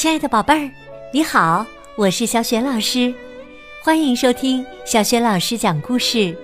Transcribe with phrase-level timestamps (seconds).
[0.00, 0.70] 亲爱的宝贝儿，
[1.12, 3.14] 你好，我是小雪老师，
[3.84, 6.34] 欢迎收听小雪老师讲故事，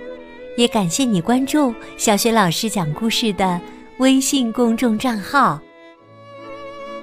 [0.58, 3.58] 也感谢你关注小雪老师讲故事的
[3.96, 5.58] 微信公众账号。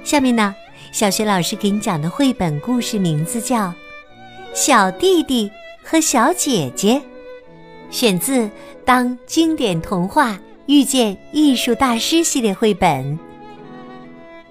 [0.04, 0.54] 下面呢，
[0.92, 3.70] 小雪老师给你讲的绘本故事名字叫
[4.54, 5.50] 《小弟弟
[5.82, 7.00] 和小姐姐》，
[7.90, 8.42] 选自
[8.86, 13.18] 《当经典童话遇见艺术大师》系列绘本。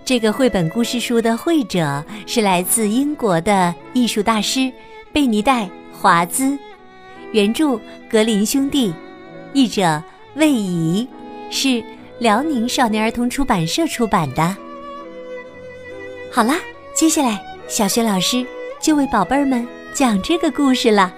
[0.05, 4.71] 这个绘本故事书的绘者是来自英国的艺术大师
[5.13, 6.59] 贝尼戴·华兹，
[7.31, 7.79] 原著
[8.11, 8.93] 格林兄弟，
[9.53, 10.03] 译者
[10.35, 11.07] 魏怡，
[11.51, 11.83] 是
[12.19, 14.57] 辽宁少年儿童出版社出版的。
[16.33, 16.59] 好啦，
[16.95, 18.45] 接下来小学老师
[18.81, 21.15] 就为宝贝儿们讲这个故事了。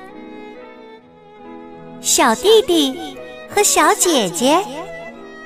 [2.03, 3.17] 小弟弟
[3.49, 4.63] 和小姐姐，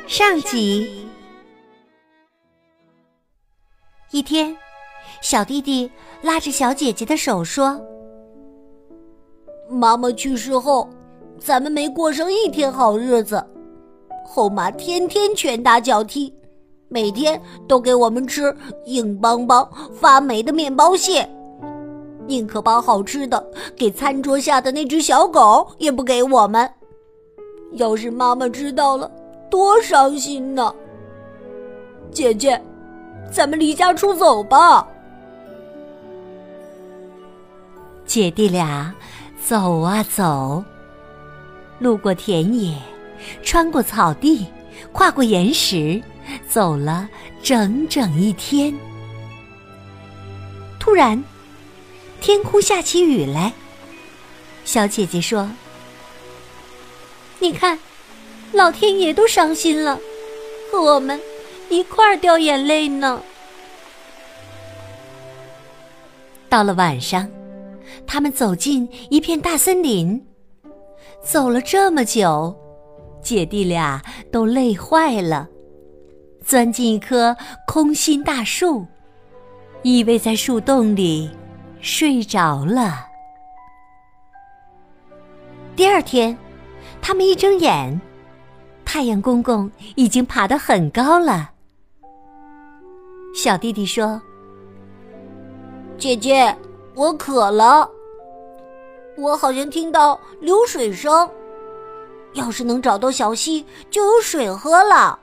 [0.09, 1.08] 上集。
[4.11, 4.57] 一天，
[5.21, 5.91] 小弟弟
[6.23, 7.79] 拉着小姐姐的手说
[9.69, 10.89] ：“妈妈去世后，
[11.39, 13.45] 咱们没过上一天好日子。
[14.25, 16.33] 后妈天天拳打脚踢，
[16.89, 18.57] 每天都给我们吃
[18.87, 21.29] 硬邦邦、发霉的面包屑，
[22.27, 26.67] 宁可把好吃的给餐桌下的那只小狗，也不给我们。
[27.73, 29.11] 要是妈妈知道了，
[29.51, 30.75] 多伤心呢！
[32.11, 32.59] 姐姐。”
[33.31, 34.87] 咱们离家出走吧！
[38.05, 38.93] 姐弟俩
[39.45, 40.65] 走啊走，
[41.79, 42.75] 路过田野，
[43.43, 44.47] 穿过草地，
[44.93, 46.03] 跨过岩石，
[46.49, 47.09] 走了
[47.43, 48.75] 整整一天。
[50.81, 51.23] 突然，
[52.21, 53.53] 天空下起雨来。
[54.65, 55.49] 小姐姐说
[57.39, 57.79] ：“你看，
[58.53, 59.99] 老天爷都伤心了，
[60.73, 61.21] 和我们。”
[61.69, 63.23] 一块儿掉眼泪呢。
[66.49, 67.29] 到了晚上，
[68.07, 70.27] 他们走进一片大森林，
[71.23, 72.57] 走了这么久，
[73.23, 74.03] 姐弟俩
[74.33, 75.47] 都累坏了，
[76.43, 77.37] 钻进一棵
[77.67, 78.87] 空心大树，
[79.83, 81.31] 依偎在树洞里
[81.83, 83.07] 睡着了。
[85.77, 86.37] 第二天，
[87.03, 88.01] 他们一睁眼，
[88.87, 91.51] 太阳公公已经爬得很高了。
[93.35, 94.21] 小弟弟说
[95.97, 96.57] ：“姐姐，
[96.95, 97.89] 我渴了。
[99.17, 101.29] 我好像听到流水声。
[102.35, 105.19] 要是能找到小溪，就有水喝了。”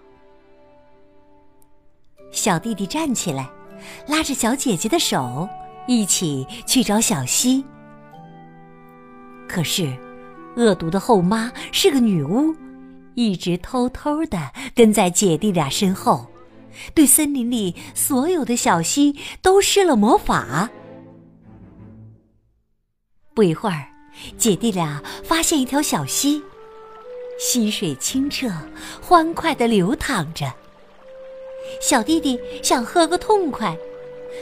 [2.32, 3.50] 小弟弟站起来，
[4.08, 5.48] 拉着小姐姐的手，
[5.88, 7.64] 一起去找小溪。
[9.48, 9.94] 可是，
[10.58, 12.56] 恶毒的后妈是个女巫，
[13.14, 14.38] 一直偷偷的
[14.74, 16.26] 跟在姐弟俩身后。
[16.94, 20.70] 对森林里所有的小溪都施了魔法。
[23.34, 23.88] 不一会儿，
[24.38, 26.42] 姐弟俩发现一条小溪，
[27.38, 28.50] 溪水清澈，
[29.02, 30.54] 欢快的流淌着。
[31.82, 33.76] 小弟弟想喝个痛快，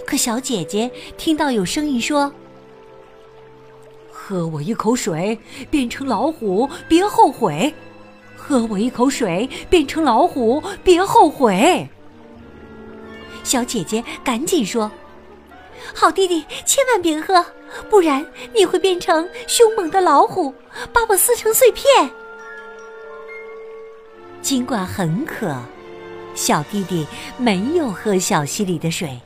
[0.06, 2.32] 可小姐姐听到有声音说
[4.12, 5.40] ：“喝我一口水，
[5.72, 7.74] 变成老虎，别后悔；
[8.36, 11.90] 喝我一口水，变成老虎，别后悔。”
[13.44, 14.90] 小姐姐赶紧说
[15.94, 17.46] ：“好弟弟，千万别喝，
[17.90, 20.54] 不然你会变成凶猛的老虎，
[20.92, 22.10] 把我撕成碎片。”
[24.42, 25.56] 尽管很渴，
[26.36, 27.06] 小弟弟
[27.38, 29.20] 没有喝小溪里的水。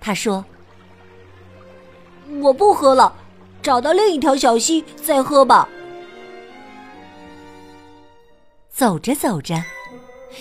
[0.00, 0.44] 他说
[2.40, 3.12] ：“我不喝了，
[3.62, 5.68] 找到另一条小溪再喝吧。”
[8.72, 9.62] 走着走着，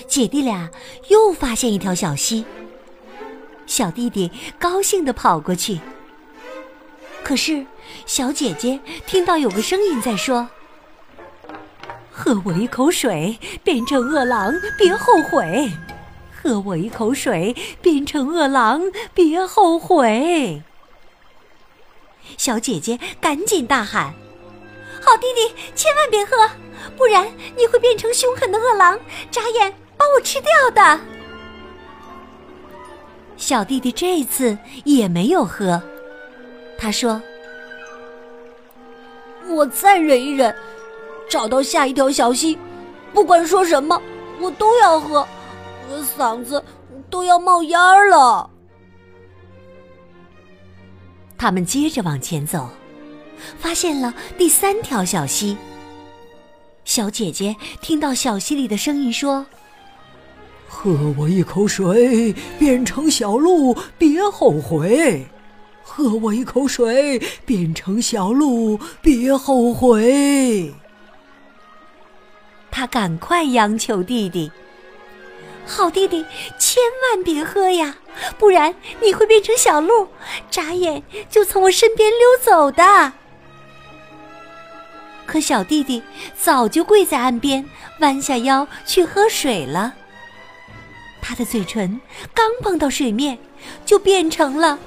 [0.07, 0.69] 姐弟俩
[1.09, 2.45] 又发现一条小溪。
[3.69, 5.79] 小弟弟高兴地跑过去，
[7.23, 7.63] 可是
[8.07, 10.49] 小姐姐听到有个声音在说
[12.11, 15.69] ：“喝我一口水，变成饿狼，别后悔；
[16.35, 18.81] 喝我一口水，变成饿狼，
[19.13, 20.63] 别后悔。”
[22.37, 24.15] 小姐姐赶紧大喊
[24.99, 26.49] ：“好弟弟，千万别喝，
[26.97, 28.99] 不然你会变成凶狠的饿狼，
[29.29, 30.99] 眨眼把我吃掉的。”
[33.39, 35.81] 小弟弟这次也没有喝，
[36.77, 37.19] 他说
[39.49, 40.53] ：“我再忍一忍，
[41.29, 42.57] 找到下一条小溪，
[43.13, 43.99] 不管说什么，
[44.41, 45.25] 我都要喝，
[45.89, 46.61] 我嗓子
[47.09, 48.47] 都要冒烟了。”
[51.37, 52.69] 他们接着往前走，
[53.57, 55.57] 发现了第三条小溪。
[56.83, 59.45] 小姐姐听到小溪里的声音说。
[60.81, 65.27] 喝我一口水，变成小鹿，别后悔。
[65.83, 70.73] 喝我一口水，变成小鹿，别后悔。
[72.71, 74.49] 他赶快央求弟弟
[75.67, 76.25] ：“好弟弟，
[76.57, 76.81] 千
[77.11, 77.97] 万别喝呀，
[78.37, 80.07] 不然你会变成小鹿，
[80.49, 83.11] 眨眼就从我身边溜走的。”
[85.27, 86.01] 可小弟弟
[86.37, 87.65] 早就跪在岸边，
[87.99, 89.95] 弯下腰去喝水了。
[91.21, 91.99] 他的嘴唇
[92.33, 93.37] 刚碰到水面，
[93.85, 94.79] 就变成了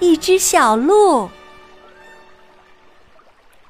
[0.00, 1.28] 一只小鹿。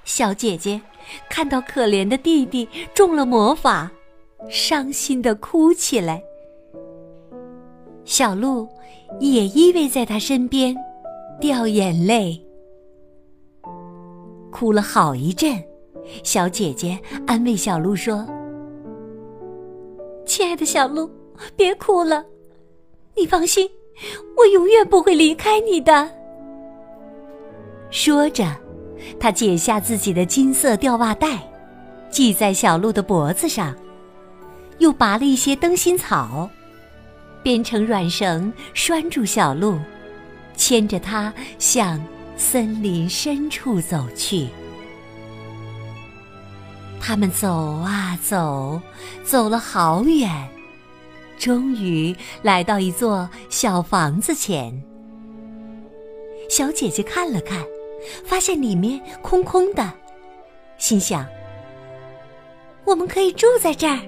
[0.04, 0.80] 小姐姐
[1.28, 3.90] 看到可怜的弟弟中了魔法，
[4.48, 6.22] 伤心的哭起来。
[8.04, 8.68] 小鹿
[9.18, 10.76] 也依偎在他身边，
[11.40, 12.40] 掉眼泪，
[14.52, 15.62] 哭了好一阵。
[16.22, 18.24] 小姐姐安慰小鹿说
[20.24, 21.10] ：“亲爱的小鹿。”
[21.56, 22.24] 别哭了，
[23.16, 23.68] 你放心，
[24.36, 26.10] 我永远不会离开你的。
[27.90, 28.44] 说着，
[29.18, 31.38] 他解下自己的金色吊袜带，
[32.10, 33.74] 系在小鹿的脖子上，
[34.78, 36.50] 又拔了一些灯芯草，
[37.42, 39.78] 编成软绳拴住小鹿，
[40.56, 42.04] 牵着它向
[42.36, 44.48] 森林深处走去。
[47.00, 48.80] 他们走啊走，
[49.22, 50.48] 走了好远。
[51.38, 54.82] 终于来到一座小房子前，
[56.48, 57.64] 小姐姐看了看，
[58.24, 59.92] 发现里面空空的，
[60.78, 61.26] 心想
[62.84, 64.00] ：“我们可以住在这儿。”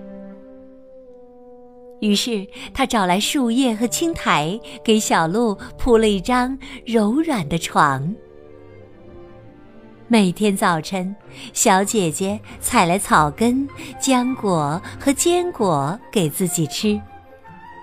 [2.00, 8.14] 于是她找来树叶和青苔，给小鹿铺了一张柔软的床。
[10.06, 11.14] 每天早晨，
[11.52, 13.68] 小姐姐采来草根、
[14.00, 16.98] 浆果和坚果给自己吃。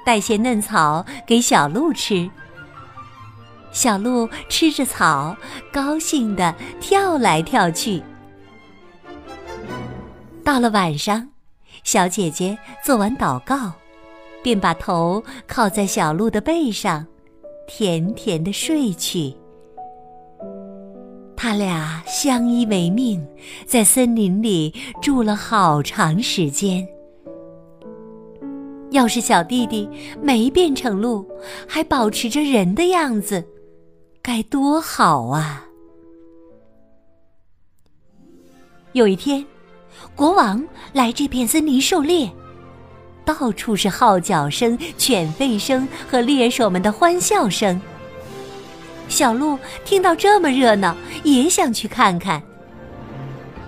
[0.06, 2.30] 带些嫩草给小鹿吃，
[3.72, 5.36] 小鹿吃着草，
[5.74, 8.02] 高兴地跳来跳去。
[10.44, 11.28] 到了晚上，
[11.84, 13.72] 小姐姐做完祷告，
[14.44, 17.06] 便把头靠在小鹿的背上，
[17.68, 19.36] 甜甜地睡去。
[21.36, 23.28] 他俩相依为命，
[23.66, 26.88] 在森林里住了好长时间。
[28.96, 29.90] 要是小弟弟
[30.22, 31.28] 没变成鹿，
[31.68, 33.46] 还保持着人的样子，
[34.22, 35.66] 该多好啊！
[38.94, 39.46] 有一天，
[40.16, 42.32] 国王来这片森林狩猎，
[43.26, 47.80] 到处是号角声、犬吠声和猎手们的欢笑声。
[49.10, 50.96] 小鹿听到这么热闹，
[51.26, 52.42] 也想去看看。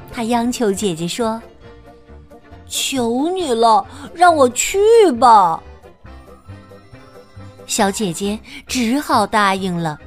[0.10, 1.42] 他央求姐姐说。
[2.70, 4.80] 求你了，让我去
[5.20, 5.62] 吧！
[7.66, 10.00] 小姐姐只好答应了。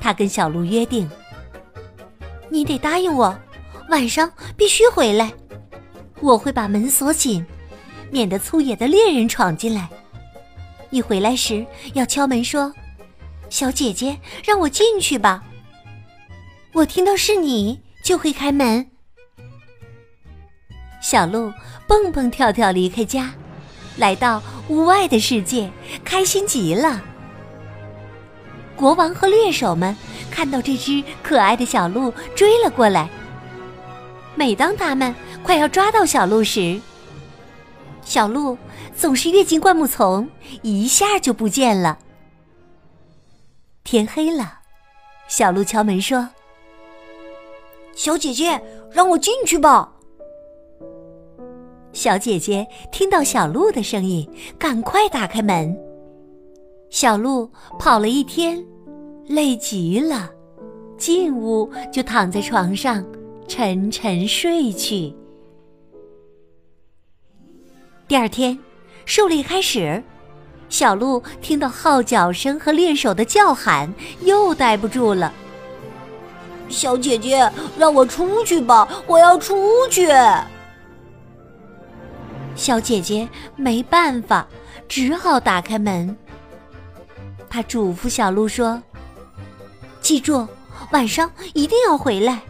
[0.00, 1.08] 她跟小鹿约定
[2.50, 3.36] ：“你得答应我，
[3.88, 5.32] 晚上必须回来。
[6.20, 7.44] 我会把门锁紧，
[8.10, 9.88] 免得粗野的猎人闯进来。
[10.90, 12.72] 你回来时要敲门说
[13.50, 15.42] ：‘小姐姐，让我进去吧。’
[16.72, 18.86] 我听到是你，就会开门。”
[21.14, 21.52] 小鹿
[21.86, 23.32] 蹦蹦跳跳离开家，
[23.96, 25.70] 来到屋外的世界，
[26.04, 27.00] 开心极了。
[28.74, 29.96] 国王和猎手们
[30.28, 33.08] 看到这只可爱的小鹿追了过来。
[34.34, 36.80] 每当他们快要抓到小鹿时，
[38.02, 38.58] 小鹿
[38.96, 40.28] 总是跃进灌木丛，
[40.62, 41.96] 一下就不见了。
[43.84, 44.58] 天黑了，
[45.28, 46.30] 小鹿敲门说
[47.94, 49.92] ：“小姐姐，让我进去吧。”
[51.94, 55.74] 小姐姐听到小鹿的声音，赶快打开门。
[56.90, 57.48] 小鹿
[57.78, 58.62] 跑了一天，
[59.28, 60.28] 累极了，
[60.98, 63.04] 进屋就躺在床上
[63.46, 65.14] 沉沉睡去。
[68.08, 68.58] 第二天，
[69.06, 70.02] 狩猎开始，
[70.68, 75.32] 小鹿听到号角声和猎手的叫喊，又待不住了。
[76.68, 77.48] 小姐姐，
[77.78, 80.08] 让我出去吧，我要出去。
[82.54, 84.46] 小姐姐没办法，
[84.88, 86.16] 只好打开门。
[87.48, 88.82] 她嘱咐小鹿说
[90.00, 90.46] ：“记住，
[90.92, 92.40] 晚上一定要回来，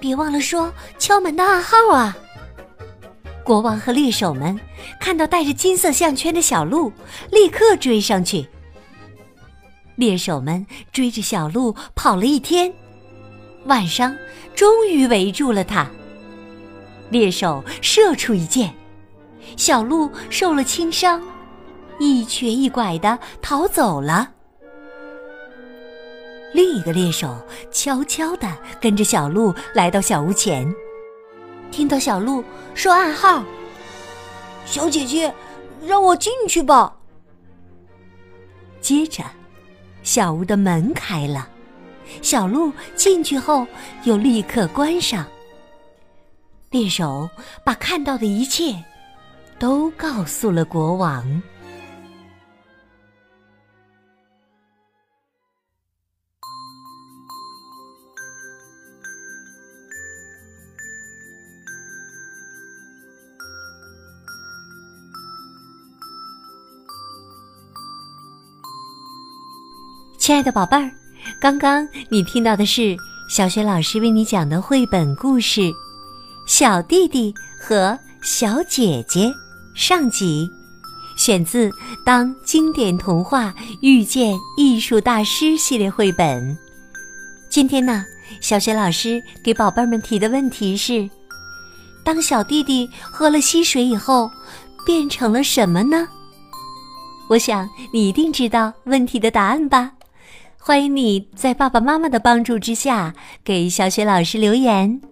[0.00, 2.16] 别忘了说敲门的暗号啊！”
[3.44, 4.58] 国王和猎手们
[5.00, 6.92] 看到带着金色项圈的小鹿，
[7.30, 8.48] 立刻追上去。
[9.94, 12.72] 猎手们追着小鹿跑了一天，
[13.66, 14.16] 晚上
[14.54, 15.88] 终于围住了它。
[17.10, 18.74] 猎手射出一箭。
[19.56, 21.22] 小鹿受了轻伤，
[21.98, 24.32] 一瘸一拐的逃走了。
[26.52, 27.36] 另一个猎手
[27.70, 28.50] 悄悄地
[28.80, 30.74] 跟着小鹿来到小屋前，
[31.70, 32.42] 听到小鹿
[32.74, 33.44] 说暗号
[34.64, 35.34] ：“小姐姐，
[35.86, 36.96] 让我进去吧。”
[38.80, 39.22] 接着，
[40.02, 41.48] 小屋的门开了，
[42.22, 43.66] 小鹿进去后
[44.04, 45.26] 又立刻关上。
[46.70, 47.28] 猎手
[47.64, 48.82] 把看到的一切
[49.58, 51.24] 都告诉了国王。
[70.18, 70.90] 亲爱的宝贝儿，
[71.40, 72.96] 刚刚你听到的是
[73.30, 75.60] 小雪老师为你讲的绘本故事
[76.48, 79.28] 《小弟弟和小姐姐》
[79.76, 80.50] 上集，
[81.18, 81.68] 选自
[82.02, 86.56] 《当经典童话遇见艺术大师》系列绘本。
[87.50, 88.02] 今天呢，
[88.40, 91.06] 小雪老师给宝贝们提的问题是：
[92.02, 94.30] 当小弟弟喝了溪水以后，
[94.86, 96.08] 变成了什么呢？
[97.28, 99.92] 我想你一定知道问题的答案吧。
[100.56, 103.12] 欢迎你在爸爸妈妈的帮助之下
[103.44, 105.02] 给小雪老师留言。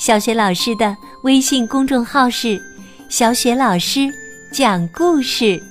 [0.00, 2.58] 小雪老师的微信公众号是
[3.16, 4.12] “小雪老师
[4.50, 5.62] 讲故事”，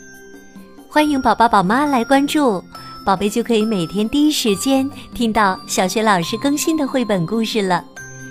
[0.87, 2.63] 欢迎宝宝宝妈来关注，
[3.05, 7.83] 宝贝就可以每天第一时间听到小雪老师更新的绘本故事了。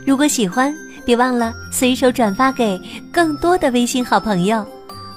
[0.06, 2.80] 如果喜欢，别忘了随手转发给
[3.12, 4.66] 更多的微信好朋友，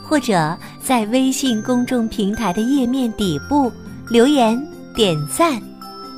[0.04, 3.72] 或者在微信公众平台的页面底部
[4.10, 4.62] 留言
[4.94, 5.58] 点赞。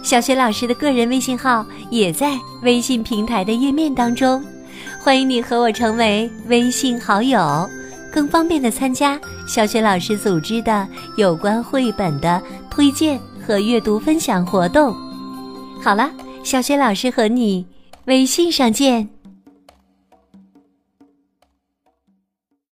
[0.02, 4.44] 小雪老师的个人微信号也在微信平台的页面当中，
[5.08, 7.70] 欢迎你和我成为微信好友，
[8.12, 10.86] 更方便的参加小雪老师组织的
[11.16, 14.94] 有关绘本的推荐和阅读分享活动。
[15.82, 16.12] 好了，
[16.44, 17.66] 小雪老师和你
[18.04, 19.08] 微信上见。